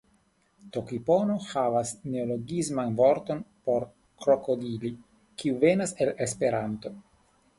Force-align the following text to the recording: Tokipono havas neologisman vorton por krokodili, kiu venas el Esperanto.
Tokipono 0.75 1.35
havas 1.49 1.91
neologisman 2.13 2.95
vorton 3.01 3.43
por 3.69 3.85
krokodili, 4.25 4.93
kiu 5.43 5.59
venas 5.65 5.93
el 6.07 6.15
Esperanto. 6.27 6.93